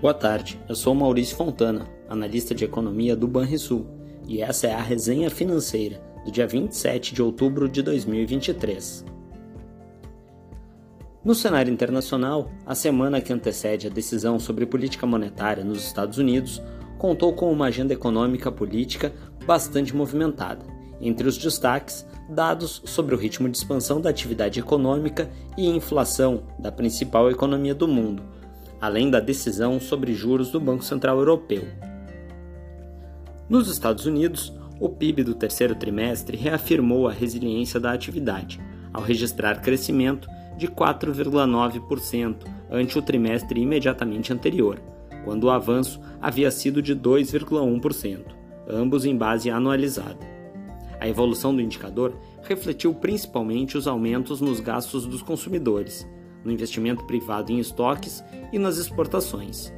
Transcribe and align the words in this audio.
Boa 0.00 0.14
tarde, 0.14 0.58
eu 0.66 0.74
sou 0.74 0.94
Maurício 0.94 1.36
Fontana, 1.36 1.86
analista 2.08 2.54
de 2.54 2.64
economia 2.64 3.14
do 3.14 3.28
Banrisul, 3.28 3.86
e 4.26 4.40
essa 4.40 4.66
é 4.66 4.72
a 4.72 4.80
resenha 4.80 5.28
financeira 5.28 6.00
do 6.24 6.32
dia 6.32 6.46
27 6.46 7.12
de 7.12 7.20
outubro 7.20 7.68
de 7.68 7.82
2023. 7.82 9.04
No 11.22 11.34
cenário 11.34 11.70
internacional, 11.70 12.50
a 12.64 12.74
semana 12.74 13.20
que 13.20 13.30
antecede 13.30 13.88
a 13.88 13.90
decisão 13.90 14.38
sobre 14.38 14.64
política 14.64 15.06
monetária 15.06 15.62
nos 15.62 15.84
Estados 15.84 16.16
Unidos 16.16 16.62
contou 16.96 17.34
com 17.34 17.52
uma 17.52 17.66
agenda 17.66 17.92
econômica 17.92 18.50
política 18.50 19.12
bastante 19.44 19.94
movimentada. 19.94 20.64
Entre 20.98 21.28
os 21.28 21.36
destaques, 21.36 22.06
dados 22.26 22.80
sobre 22.86 23.14
o 23.14 23.18
ritmo 23.18 23.50
de 23.50 23.58
expansão 23.58 24.00
da 24.00 24.08
atividade 24.08 24.60
econômica 24.60 25.30
e 25.58 25.68
inflação 25.68 26.44
da 26.58 26.72
principal 26.72 27.30
economia 27.30 27.74
do 27.74 27.86
mundo 27.86 28.39
além 28.80 29.10
da 29.10 29.20
decisão 29.20 29.78
sobre 29.78 30.14
juros 30.14 30.50
do 30.50 30.58
Banco 30.58 30.82
Central 30.82 31.18
Europeu. 31.18 31.64
Nos 33.48 33.68
Estados 33.68 34.06
Unidos, 34.06 34.52
o 34.78 34.88
PIB 34.88 35.24
do 35.24 35.34
terceiro 35.34 35.74
trimestre 35.74 36.36
reafirmou 36.36 37.06
a 37.06 37.12
resiliência 37.12 37.78
da 37.78 37.92
atividade, 37.92 38.60
ao 38.92 39.02
registrar 39.02 39.60
crescimento 39.60 40.28
de 40.56 40.66
4,9% 40.68 42.36
ante 42.70 42.98
o 42.98 43.02
trimestre 43.02 43.60
imediatamente 43.60 44.32
anterior, 44.32 44.80
quando 45.24 45.44
o 45.44 45.50
avanço 45.50 46.00
havia 46.20 46.50
sido 46.50 46.80
de 46.80 46.94
2,1%, 46.94 48.20
ambos 48.68 49.04
em 49.04 49.16
base 49.16 49.50
anualizada. 49.50 50.30
A 50.98 51.08
evolução 51.08 51.54
do 51.54 51.62
indicador 51.62 52.14
refletiu 52.42 52.94
principalmente 52.94 53.76
os 53.76 53.86
aumentos 53.86 54.40
nos 54.40 54.60
gastos 54.60 55.06
dos 55.06 55.22
consumidores, 55.22 56.06
no 56.44 56.50
investimento 56.50 57.04
privado 57.04 57.52
em 57.52 57.58
estoques 57.58 58.22
e 58.52 58.58
nas 58.58 58.76
exportações. 58.78 59.72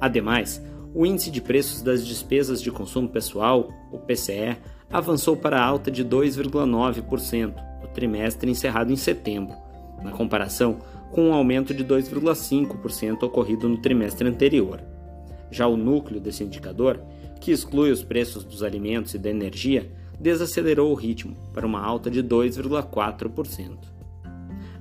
Ademais, 0.00 0.62
o 0.94 1.04
índice 1.04 1.30
de 1.30 1.40
preços 1.40 1.82
das 1.82 2.06
despesas 2.06 2.62
de 2.62 2.70
consumo 2.70 3.08
pessoal, 3.08 3.70
o 3.92 3.98
PCE, 3.98 4.56
avançou 4.90 5.36
para 5.36 5.62
alta 5.62 5.90
de 5.90 6.04
2,9% 6.04 7.54
no 7.82 7.88
trimestre 7.88 8.50
encerrado 8.50 8.92
em 8.92 8.96
setembro, 8.96 9.54
na 10.02 10.12
comparação 10.12 10.78
com 11.10 11.28
um 11.28 11.34
aumento 11.34 11.72
de 11.72 11.84
2,5% 11.84 13.22
ocorrido 13.22 13.68
no 13.68 13.78
trimestre 13.78 14.28
anterior. 14.28 14.80
Já 15.50 15.66
o 15.66 15.76
núcleo 15.76 16.20
desse 16.20 16.44
indicador, 16.44 17.00
que 17.40 17.52
exclui 17.52 17.90
os 17.90 18.02
preços 18.02 18.44
dos 18.44 18.62
alimentos 18.62 19.14
e 19.14 19.18
da 19.18 19.30
energia, 19.30 19.90
desacelerou 20.18 20.90
o 20.90 20.94
ritmo 20.94 21.36
para 21.52 21.66
uma 21.66 21.80
alta 21.80 22.10
de 22.10 22.22
2,4%. 22.22 23.95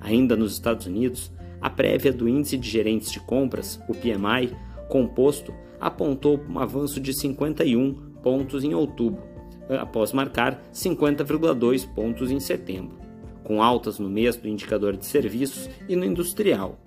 Ainda 0.06 0.36
nos 0.36 0.53
Estados 0.53 0.86
Unidos, 0.86 1.31
a 1.59 1.67
prévia 1.67 2.14
do 2.14 2.30
Índice 2.30 2.58
de 2.58 2.70
Gerentes 2.70 3.11
de 3.11 3.20
Compras, 3.20 3.81
o 3.89 3.94
PMI, 3.95 4.56
composto, 4.88 5.52
apontou 5.81 6.39
um 6.47 6.59
avanço 6.59 7.00
de 7.00 7.12
51 7.12 7.92
pontos 8.22 8.64
em 8.64 8.75
outubro, 8.75 9.23
após 9.67 10.14
marcar 10.14 10.62
50,2 10.72 11.92
pontos 11.92 12.30
em 12.30 12.39
setembro, 12.39 13.00
com 13.44 13.64
altas 13.64 13.97
no 13.97 14.08
mês 14.08 14.36
do 14.36 14.47
indicador 14.47 14.95
de 14.95 15.08
serviços 15.08 15.67
e 15.89 15.95
no 15.95 16.06
industrial. 16.06 16.78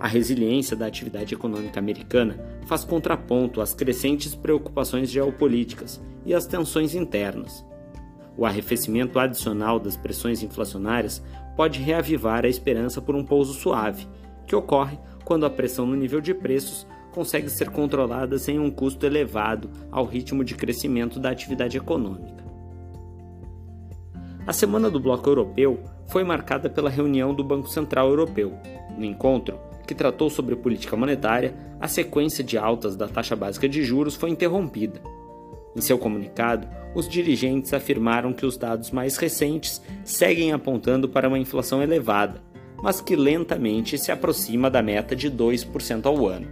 A 0.00 0.08
resiliência 0.08 0.76
da 0.76 0.86
atividade 0.86 1.34
econômica 1.34 1.78
americana 1.78 2.36
faz 2.66 2.82
contraponto 2.82 3.60
às 3.60 3.74
crescentes 3.74 4.34
preocupações 4.34 5.08
geopolíticas 5.08 6.00
e 6.26 6.34
às 6.34 6.46
tensões 6.46 6.96
internas. 6.96 7.64
O 8.36 8.46
arrefecimento 8.46 9.18
adicional 9.18 9.80
das 9.80 9.96
pressões 9.96 10.44
inflacionárias 10.44 11.20
pode 11.58 11.82
reavivar 11.82 12.44
a 12.44 12.48
esperança 12.48 13.02
por 13.02 13.16
um 13.16 13.24
pouso 13.24 13.52
suave, 13.52 14.06
que 14.46 14.54
ocorre 14.54 14.96
quando 15.24 15.44
a 15.44 15.50
pressão 15.50 15.84
no 15.84 15.96
nível 15.96 16.20
de 16.20 16.32
preços 16.32 16.86
consegue 17.10 17.50
ser 17.50 17.70
controlada 17.70 18.38
sem 18.38 18.60
um 18.60 18.70
custo 18.70 19.04
elevado 19.04 19.68
ao 19.90 20.04
ritmo 20.04 20.44
de 20.44 20.54
crescimento 20.54 21.18
da 21.18 21.30
atividade 21.30 21.76
econômica. 21.76 22.44
A 24.46 24.52
semana 24.52 24.88
do 24.88 25.00
Bloco 25.00 25.28
Europeu 25.28 25.80
foi 26.06 26.22
marcada 26.22 26.70
pela 26.70 26.88
reunião 26.88 27.34
do 27.34 27.42
Banco 27.42 27.68
Central 27.68 28.08
Europeu. 28.08 28.56
No 28.96 29.04
encontro, 29.04 29.58
que 29.84 29.96
tratou 29.96 30.30
sobre 30.30 30.54
política 30.54 30.96
monetária, 30.96 31.56
a 31.80 31.88
sequência 31.88 32.44
de 32.44 32.56
altas 32.56 32.94
da 32.94 33.08
taxa 33.08 33.34
básica 33.34 33.68
de 33.68 33.82
juros 33.82 34.14
foi 34.14 34.30
interrompida 34.30 35.02
em 35.78 35.80
seu 35.80 35.98
comunicado, 35.98 36.68
os 36.94 37.08
dirigentes 37.08 37.72
afirmaram 37.72 38.32
que 38.32 38.44
os 38.44 38.56
dados 38.56 38.90
mais 38.90 39.16
recentes 39.16 39.80
seguem 40.04 40.52
apontando 40.52 41.08
para 41.08 41.28
uma 41.28 41.38
inflação 41.38 41.82
elevada, 41.82 42.42
mas 42.82 43.00
que 43.00 43.16
lentamente 43.16 43.96
se 43.96 44.10
aproxima 44.10 44.70
da 44.70 44.82
meta 44.82 45.14
de 45.14 45.30
2% 45.30 46.06
ao 46.06 46.26
ano. 46.26 46.48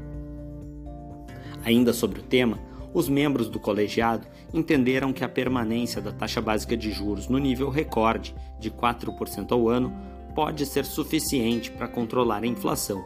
Ainda 1.65 1.92
sobre 1.92 2.20
o 2.20 2.22
tema, 2.22 2.59
os 2.94 3.09
membros 3.09 3.48
do 3.48 3.59
colegiado 3.59 4.26
entenderam 4.54 5.12
que 5.12 5.25
a 5.25 5.28
permanência 5.28 6.00
da 6.00 6.12
taxa 6.12 6.41
básica 6.41 6.76
de 6.76 6.91
juros 6.91 7.28
no 7.28 7.38
nível 7.38 7.69
recorde 7.69 8.34
de 8.59 8.70
4% 8.70 9.53
ao 9.53 9.69
ano 9.69 9.92
pode 10.34 10.65
ser 10.65 10.84
suficiente 10.84 11.70
para 11.70 11.88
controlar 11.88 12.42
a 12.42 12.47
inflação, 12.47 13.04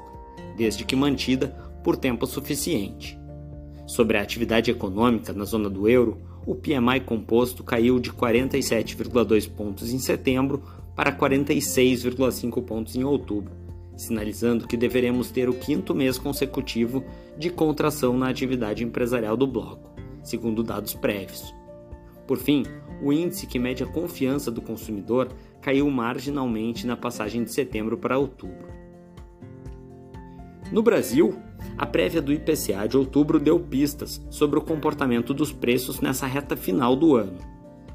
desde 0.56 0.84
que 0.84 0.94
mantida 0.94 1.48
por 1.82 1.96
tempo 1.96 2.26
suficiente. 2.26 3.19
Sobre 3.90 4.16
a 4.16 4.22
atividade 4.22 4.70
econômica 4.70 5.32
na 5.32 5.44
zona 5.44 5.68
do 5.68 5.88
euro, 5.88 6.16
o 6.46 6.54
PMI 6.54 7.00
composto 7.04 7.64
caiu 7.64 7.98
de 7.98 8.12
47,2 8.12 9.50
pontos 9.50 9.92
em 9.92 9.98
setembro 9.98 10.62
para 10.94 11.10
46,5 11.10 12.64
pontos 12.64 12.94
em 12.94 13.02
outubro, 13.02 13.52
sinalizando 13.96 14.68
que 14.68 14.76
deveremos 14.76 15.32
ter 15.32 15.48
o 15.48 15.54
quinto 15.54 15.92
mês 15.92 16.18
consecutivo 16.18 17.02
de 17.36 17.50
contração 17.50 18.16
na 18.16 18.28
atividade 18.28 18.84
empresarial 18.84 19.36
do 19.36 19.44
bloco, 19.44 19.90
segundo 20.22 20.62
dados 20.62 20.94
prévios. 20.94 21.52
Por 22.28 22.38
fim, 22.38 22.62
o 23.02 23.12
índice 23.12 23.44
que 23.44 23.58
mede 23.58 23.82
a 23.82 23.88
confiança 23.88 24.52
do 24.52 24.62
consumidor 24.62 25.32
caiu 25.60 25.90
marginalmente 25.90 26.86
na 26.86 26.96
passagem 26.96 27.42
de 27.42 27.50
setembro 27.50 27.98
para 27.98 28.16
outubro. 28.16 28.68
No 30.70 30.80
Brasil, 30.80 31.36
a 31.76 31.86
prévia 31.86 32.20
do 32.20 32.32
IPCA 32.32 32.86
de 32.88 32.96
outubro 32.96 33.38
deu 33.38 33.58
pistas 33.58 34.20
sobre 34.30 34.58
o 34.58 34.62
comportamento 34.62 35.32
dos 35.32 35.52
preços 35.52 36.00
nessa 36.00 36.26
reta 36.26 36.56
final 36.56 36.94
do 36.94 37.16
ano. 37.16 37.38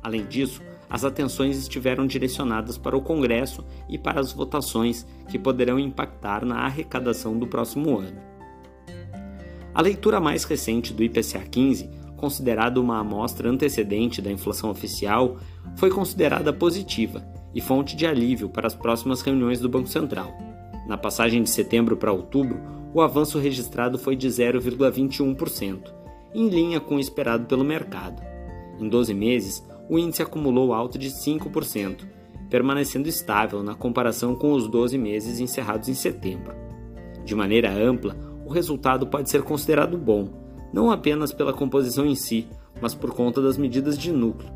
Além 0.02 0.26
disso, 0.26 0.62
as 0.90 1.03
atenções 1.03 1.58
estiveram 1.58 2.06
direcionadas 2.06 2.78
para 2.78 2.96
o 2.96 3.02
Congresso 3.02 3.66
e 3.90 3.98
para 3.98 4.20
as 4.20 4.31
votações 4.31 5.06
que 5.30 5.40
poderão 5.40 5.80
impactar 5.80 6.46
na 6.46 6.59
arrecadação 6.59 7.38
do 7.38 7.48
próximo 7.48 8.00
ano. 8.00 8.18
A 9.74 9.82
leitura 9.82 10.20
mais 10.20 10.44
recente 10.44 10.94
do 10.94 11.03
IPCA 11.03 11.40
15, 11.40 11.90
considerado 12.16 12.78
uma 12.78 13.00
amostra 13.00 13.50
antecedente 13.50 14.22
da 14.22 14.32
inflação 14.32 14.70
oficial, 14.70 15.38
foi 15.76 15.90
considerada 15.90 16.53
positiva 16.53 17.26
e 17.53 17.59
fonte 17.59 17.96
de 17.96 18.06
alívio 18.06 18.47
para 18.47 18.68
as 18.68 18.76
próximas 18.76 19.22
reuniões 19.22 19.59
do 19.59 19.68
Banco 19.68 19.90
Central. 19.90 20.34
Na 20.88 20.97
passagem 20.97 21.42
de 21.42 21.50
setembro 21.50 21.97
para 21.97 22.14
outubro, 22.14 22.59
o 22.95 23.01
avanço 23.01 23.38
registrado 23.38 24.00
foi 24.00 24.16
de 24.16 24.25
0,21%, 24.29 25.91
em 26.33 26.47
linha 26.47 26.79
com 26.79 26.95
o 26.95 27.00
esperado 27.00 27.45
pelo 27.45 27.61
mercado. 27.61 28.23
Em 28.79 28.88
12 28.88 29.13
meses, 29.13 29.61
o 29.89 30.00
índice 30.00 30.22
acumulou 30.22 30.73
alta 30.73 30.97
de 30.97 31.09
5%, 31.09 32.07
permanecendo 32.50 33.09
estável 33.09 33.61
na 33.61 33.75
comparação 33.75 34.34
com 34.34 34.53
os 34.53 34.69
12 34.69 34.97
meses 34.97 35.41
encerrados 35.41 35.89
em 35.89 35.94
setembro. 35.94 36.55
De 37.25 37.35
maneira 37.35 37.69
ampla, 37.69 38.16
o 38.45 38.50
resultado 38.50 39.07
pode 39.07 39.29
ser 39.29 39.44
considerado 39.44 39.97
bom, 39.97 40.29
não 40.72 40.89
apenas 40.89 41.34
pela 41.34 41.51
composição 41.51 42.05
em 42.05 42.16
si, 42.16 42.47
mas 42.81 42.95
por 42.95 43.13
conta 43.13 43.41
das 43.41 43.57
medidas 43.57 43.97
de 43.97 44.09
núcleo. 44.09 44.53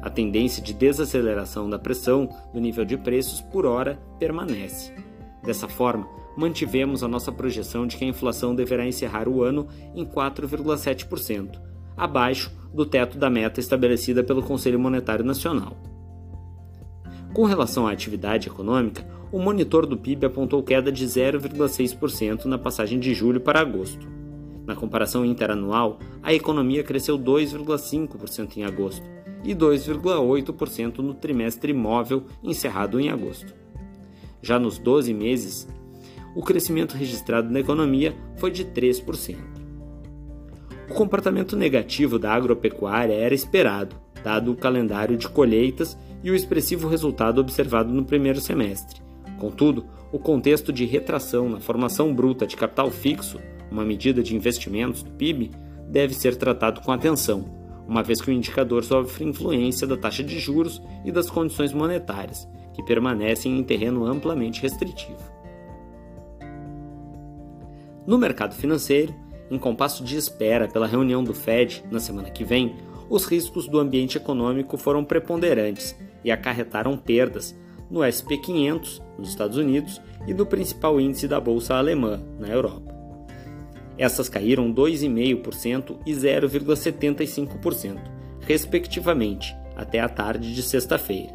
A 0.00 0.08
tendência 0.08 0.62
de 0.62 0.72
desaceleração 0.72 1.68
da 1.68 1.78
pressão 1.78 2.28
do 2.54 2.60
nível 2.60 2.84
de 2.84 2.96
preços 2.96 3.40
por 3.40 3.66
hora 3.66 4.00
permanece. 4.20 4.94
Dessa 5.42 5.66
forma, 5.66 6.19
mantivemos 6.36 7.02
a 7.02 7.08
nossa 7.08 7.32
projeção 7.32 7.86
de 7.86 7.96
que 7.96 8.04
a 8.04 8.08
inflação 8.08 8.54
deverá 8.54 8.86
encerrar 8.86 9.28
o 9.28 9.42
ano 9.42 9.66
em 9.94 10.04
4,7%, 10.04 11.60
abaixo 11.96 12.50
do 12.72 12.86
teto 12.86 13.18
da 13.18 13.28
meta 13.28 13.60
estabelecida 13.60 14.22
pelo 14.22 14.42
Conselho 14.42 14.78
Monetário 14.78 15.24
Nacional. 15.24 15.76
Com 17.32 17.44
relação 17.44 17.86
à 17.86 17.92
atividade 17.92 18.48
econômica, 18.48 19.06
o 19.32 19.38
monitor 19.38 19.86
do 19.86 19.96
PIB 19.96 20.26
apontou 20.26 20.62
queda 20.62 20.90
de 20.90 21.06
0,6% 21.06 22.46
na 22.46 22.58
passagem 22.58 22.98
de 22.98 23.14
julho 23.14 23.40
para 23.40 23.60
agosto. 23.60 24.08
Na 24.66 24.74
comparação 24.74 25.24
interanual, 25.24 25.98
a 26.22 26.34
economia 26.34 26.82
cresceu 26.82 27.18
2,5% 27.18 28.56
em 28.56 28.64
agosto 28.64 29.04
e 29.44 29.54
2,8% 29.54 30.98
no 30.98 31.14
trimestre 31.14 31.72
imóvel 31.72 32.24
encerrado 32.42 33.00
em 33.00 33.08
agosto. 33.08 33.54
Já 34.42 34.58
nos 34.58 34.78
12 34.78 35.14
meses, 35.14 35.68
o 36.34 36.42
crescimento 36.42 36.96
registrado 36.96 37.50
na 37.50 37.60
economia 37.60 38.14
foi 38.36 38.50
de 38.50 38.64
3%. 38.64 39.36
O 40.88 40.94
comportamento 40.94 41.56
negativo 41.56 42.18
da 42.18 42.32
agropecuária 42.32 43.14
era 43.14 43.34
esperado, 43.34 43.96
dado 44.24 44.52
o 44.52 44.56
calendário 44.56 45.16
de 45.16 45.28
colheitas 45.28 45.96
e 46.22 46.30
o 46.30 46.34
expressivo 46.34 46.88
resultado 46.88 47.40
observado 47.40 47.92
no 47.92 48.04
primeiro 48.04 48.40
semestre. 48.40 49.00
Contudo, 49.38 49.86
o 50.12 50.18
contexto 50.18 50.72
de 50.72 50.84
retração 50.84 51.48
na 51.48 51.60
formação 51.60 52.12
bruta 52.14 52.46
de 52.46 52.56
capital 52.56 52.90
fixo, 52.90 53.38
uma 53.70 53.84
medida 53.84 54.22
de 54.22 54.34
investimentos 54.34 55.02
do 55.02 55.12
PIB, 55.12 55.50
deve 55.88 56.14
ser 56.14 56.36
tratado 56.36 56.80
com 56.80 56.92
atenção, 56.92 57.44
uma 57.86 58.02
vez 58.02 58.20
que 58.20 58.30
o 58.30 58.32
indicador 58.32 58.84
sofre 58.84 59.24
influência 59.24 59.86
da 59.86 59.96
taxa 59.96 60.22
de 60.22 60.38
juros 60.38 60.82
e 61.04 61.10
das 61.10 61.30
condições 61.30 61.72
monetárias, 61.72 62.48
que 62.74 62.84
permanecem 62.84 63.58
em 63.58 63.62
terreno 63.62 64.04
amplamente 64.04 64.60
restritivo. 64.60 65.39
No 68.10 68.18
mercado 68.18 68.56
financeiro, 68.56 69.14
em 69.48 69.56
compasso 69.56 70.02
de 70.02 70.16
espera 70.16 70.66
pela 70.66 70.88
reunião 70.88 71.22
do 71.22 71.32
Fed 71.32 71.84
na 71.92 72.00
semana 72.00 72.28
que 72.28 72.42
vem, 72.42 72.74
os 73.08 73.24
riscos 73.24 73.68
do 73.68 73.78
ambiente 73.78 74.16
econômico 74.16 74.76
foram 74.76 75.04
preponderantes 75.04 75.94
e 76.24 76.32
acarretaram 76.32 76.96
perdas 76.96 77.56
no 77.88 78.02
SP 78.02 78.34
500 78.42 79.00
nos 79.16 79.28
Estados 79.28 79.56
Unidos 79.56 80.02
e 80.26 80.34
no 80.34 80.44
principal 80.44 81.00
índice 81.00 81.28
da 81.28 81.38
bolsa 81.38 81.76
alemã 81.76 82.20
na 82.36 82.48
Europa. 82.48 82.92
Essas 83.96 84.28
caíram 84.28 84.74
2,5% 84.74 85.98
e 86.04 86.10
0,75%, 86.10 87.96
respectivamente, 88.40 89.54
até 89.76 90.00
a 90.00 90.08
tarde 90.08 90.52
de 90.52 90.64
sexta-feira. 90.64 91.34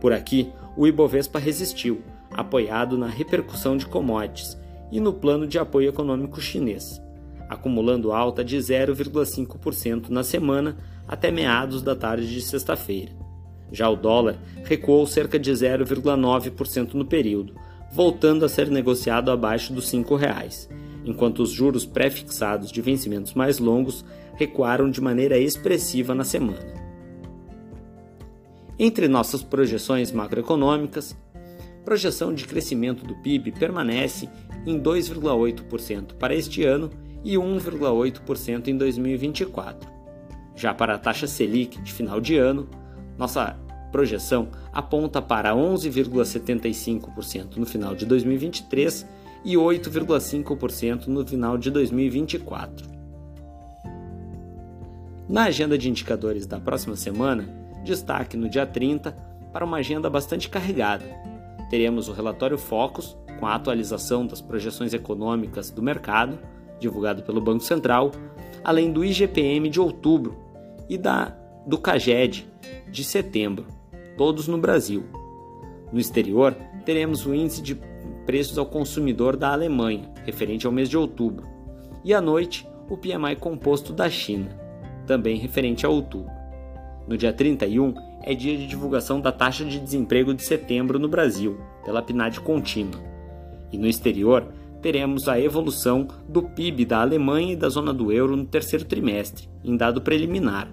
Por 0.00 0.12
aqui, 0.12 0.52
o 0.76 0.88
Ibovespa 0.88 1.38
resistiu, 1.38 2.02
apoiado 2.32 2.98
na 2.98 3.06
repercussão 3.06 3.76
de 3.76 3.86
commodities 3.86 4.58
e 4.94 5.00
no 5.00 5.12
plano 5.12 5.44
de 5.44 5.58
apoio 5.58 5.88
econômico 5.88 6.40
chinês, 6.40 7.02
acumulando 7.48 8.12
alta 8.12 8.44
de 8.44 8.56
0,5% 8.56 10.08
na 10.08 10.22
semana 10.22 10.76
até 11.08 11.32
meados 11.32 11.82
da 11.82 11.96
tarde 11.96 12.32
de 12.32 12.40
sexta-feira. 12.40 13.10
Já 13.72 13.90
o 13.90 13.96
dólar 13.96 14.38
recuou 14.62 15.04
cerca 15.04 15.36
de 15.36 15.50
0,9% 15.50 16.94
no 16.94 17.04
período, 17.04 17.56
voltando 17.90 18.44
a 18.44 18.48
ser 18.48 18.70
negociado 18.70 19.32
abaixo 19.32 19.72
dos 19.72 19.92
R$ 19.92 19.98
5,00, 19.98 20.68
enquanto 21.04 21.42
os 21.42 21.50
juros 21.50 21.84
pré-fixados 21.84 22.70
de 22.70 22.80
vencimentos 22.80 23.34
mais 23.34 23.58
longos 23.58 24.04
recuaram 24.36 24.88
de 24.88 25.00
maneira 25.00 25.36
expressiva 25.36 26.14
na 26.14 26.22
semana. 26.22 26.72
Entre 28.78 29.08
nossas 29.08 29.42
projeções 29.42 30.12
macroeconômicas, 30.12 31.16
projeção 31.84 32.32
de 32.32 32.46
crescimento 32.46 33.04
do 33.04 33.16
PIB 33.16 33.50
permanece 33.50 34.28
em 34.66 34.80
2,8% 34.80 36.14
para 36.14 36.34
este 36.34 36.64
ano 36.64 36.90
e 37.22 37.34
1,8% 37.34 38.68
em 38.68 38.76
2024. 38.76 39.92
Já 40.56 40.72
para 40.72 40.94
a 40.94 40.98
taxa 40.98 41.26
Selic 41.26 41.82
de 41.82 41.92
final 41.92 42.20
de 42.20 42.36
ano, 42.36 42.68
nossa 43.18 43.58
projeção 43.90 44.48
aponta 44.72 45.20
para 45.22 45.54
11,75% 45.54 47.56
no 47.56 47.66
final 47.66 47.94
de 47.94 48.06
2023 48.06 49.06
e 49.44 49.54
8,5% 49.54 51.06
no 51.06 51.26
final 51.26 51.58
de 51.58 51.70
2024. 51.70 52.88
Na 55.28 55.44
agenda 55.44 55.78
de 55.78 55.88
indicadores 55.88 56.46
da 56.46 56.60
próxima 56.60 56.96
semana, 56.96 57.48
destaque 57.84 58.36
no 58.36 58.48
dia 58.48 58.66
30 58.66 59.12
para 59.52 59.64
uma 59.64 59.78
agenda 59.78 60.10
bastante 60.10 60.48
carregada. 60.48 61.04
Teremos 61.74 62.08
o 62.08 62.12
relatório 62.12 62.56
Focus, 62.56 63.16
com 63.40 63.48
a 63.48 63.54
atualização 63.56 64.24
das 64.24 64.40
projeções 64.40 64.94
econômicas 64.94 65.72
do 65.72 65.82
mercado, 65.82 66.38
divulgado 66.78 67.24
pelo 67.24 67.40
Banco 67.40 67.64
Central, 67.64 68.12
além 68.62 68.92
do 68.92 69.04
IGPM 69.04 69.68
de 69.68 69.80
outubro 69.80 70.36
e 70.88 70.96
da 70.96 71.36
do 71.66 71.76
CAGED 71.76 72.48
de 72.88 73.02
setembro, 73.02 73.66
todos 74.16 74.46
no 74.46 74.56
Brasil. 74.56 75.02
No 75.92 75.98
exterior, 75.98 76.54
teremos 76.84 77.26
o 77.26 77.34
índice 77.34 77.60
de 77.60 77.76
preços 78.24 78.56
ao 78.56 78.66
consumidor 78.66 79.36
da 79.36 79.52
Alemanha, 79.52 80.08
referente 80.24 80.66
ao 80.66 80.72
mês 80.72 80.88
de 80.88 80.96
outubro, 80.96 81.44
e 82.04 82.14
à 82.14 82.20
noite, 82.20 82.64
o 82.88 82.96
PMI 82.96 83.34
composto 83.34 83.92
da 83.92 84.08
China, 84.08 84.56
também 85.08 85.38
referente 85.38 85.84
a 85.84 85.88
outubro. 85.88 86.30
No 87.08 87.16
dia 87.16 87.32
31 87.32 87.94
é 88.26 88.34
dia 88.34 88.56
de 88.56 88.66
divulgação 88.66 89.20
da 89.20 89.30
taxa 89.30 89.66
de 89.66 89.78
desemprego 89.78 90.32
de 90.32 90.42
setembro 90.42 90.98
no 90.98 91.08
Brasil, 91.08 91.58
pela 91.84 92.00
PNAD 92.00 92.40
contínua. 92.40 92.98
E 93.70 93.76
no 93.76 93.86
exterior, 93.86 94.48
teremos 94.80 95.28
a 95.28 95.38
evolução 95.38 96.08
do 96.26 96.42
PIB 96.42 96.86
da 96.86 97.02
Alemanha 97.02 97.52
e 97.52 97.56
da 97.56 97.68
zona 97.68 97.92
do 97.92 98.10
euro 98.10 98.34
no 98.34 98.46
terceiro 98.46 98.86
trimestre, 98.86 99.46
em 99.62 99.76
dado 99.76 100.00
preliminar, 100.00 100.72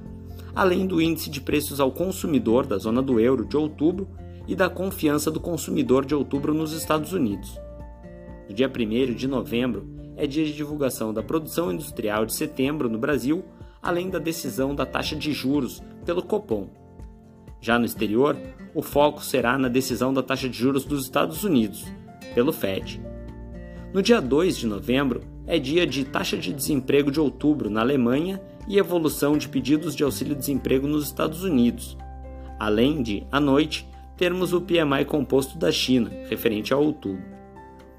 além 0.55 0.87
do 0.87 1.01
índice 1.01 1.29
de 1.29 1.41
preços 1.41 1.81
ao 1.81 1.91
consumidor 1.91 2.65
da 2.65 2.77
zona 2.77 3.01
do 3.01 3.19
euro 3.19 3.45
de 3.45 3.57
outubro 3.57 4.07
e 4.47 4.55
da 4.55 4.69
confiança 4.69 5.29
do 5.29 5.39
consumidor 5.39 6.05
de 6.05 6.15
outubro 6.15 6.53
nos 6.53 6.71
Estados 6.71 7.11
Unidos. 7.11 7.59
No 8.47 8.55
dia 8.55 8.69
1 8.69 9.13
de 9.13 9.27
novembro 9.27 9.89
é 10.15 10.25
dia 10.25 10.45
de 10.45 10.53
divulgação 10.53 11.13
da 11.13 11.21
produção 11.21 11.69
industrial 11.69 12.25
de 12.25 12.33
setembro 12.33 12.87
no 12.87 12.97
Brasil, 12.97 13.43
além 13.81 14.09
da 14.09 14.19
decisão 14.19 14.73
da 14.73 14.85
taxa 14.85 15.17
de 15.17 15.33
juros 15.33 15.83
pelo 16.05 16.23
Copom. 16.23 16.80
Já 17.61 17.77
no 17.77 17.85
exterior, 17.85 18.35
o 18.73 18.81
foco 18.81 19.23
será 19.23 19.55
na 19.57 19.67
decisão 19.67 20.11
da 20.11 20.23
taxa 20.23 20.49
de 20.49 20.57
juros 20.57 20.83
dos 20.83 21.03
Estados 21.03 21.43
Unidos, 21.43 21.85
pelo 22.33 22.51
Fed. 22.51 22.99
No 23.93 24.01
dia 24.01 24.19
2 24.19 24.57
de 24.57 24.65
novembro 24.65 25.21
é 25.45 25.59
dia 25.59 25.85
de 25.85 26.03
taxa 26.03 26.35
de 26.35 26.51
desemprego 26.51 27.11
de 27.11 27.19
outubro 27.19 27.69
na 27.69 27.81
Alemanha 27.81 28.41
e 28.67 28.77
evolução 28.77 29.37
de 29.37 29.47
pedidos 29.47 29.95
de 29.95 30.03
auxílio-desemprego 30.03 30.87
nos 30.87 31.05
Estados 31.05 31.43
Unidos, 31.43 31.97
além 32.59 33.03
de, 33.03 33.23
à 33.31 33.39
noite, 33.39 33.87
termos 34.17 34.53
o 34.53 34.61
PMI 34.61 35.05
composto 35.05 35.57
da 35.57 35.71
China, 35.71 36.09
referente 36.29 36.73
a 36.73 36.77
outubro. 36.77 37.23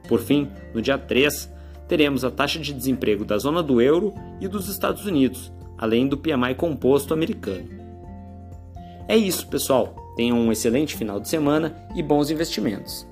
Por 0.08 0.20
fim, 0.20 0.48
no 0.74 0.82
dia 0.82 0.98
3, 0.98 1.52
teremos 1.86 2.24
a 2.24 2.30
taxa 2.30 2.58
de 2.58 2.72
desemprego 2.72 3.24
da 3.24 3.38
zona 3.38 3.62
do 3.62 3.80
euro 3.80 4.12
e 4.40 4.48
dos 4.48 4.68
Estados 4.68 5.04
Unidos, 5.04 5.52
além 5.78 6.08
do 6.08 6.16
PMI 6.16 6.54
composto 6.56 7.14
americano. 7.14 7.81
É 9.08 9.16
isso, 9.16 9.46
pessoal. 9.46 9.94
Tenham 10.16 10.38
um 10.38 10.52
excelente 10.52 10.96
final 10.96 11.18
de 11.18 11.28
semana 11.28 11.86
e 11.94 12.02
bons 12.02 12.30
investimentos. 12.30 13.06